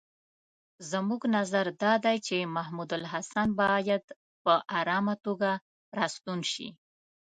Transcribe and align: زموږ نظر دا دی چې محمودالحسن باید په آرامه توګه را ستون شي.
زموږ 0.91 1.21
نظر 1.37 1.65
دا 1.83 1.93
دی 2.05 2.17
چې 2.27 2.51
محمودالحسن 2.55 3.47
باید 3.61 4.03
په 4.43 4.53
آرامه 4.79 5.15
توګه 5.25 5.51
را 5.97 6.05
ستون 6.15 6.39
شي. 6.51 6.67